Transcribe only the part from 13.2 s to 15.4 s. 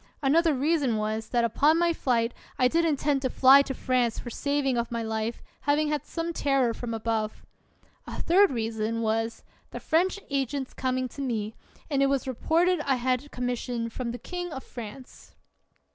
com mission from the king of France.